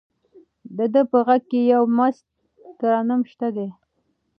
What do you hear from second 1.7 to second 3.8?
یو مست ترنم شته دی.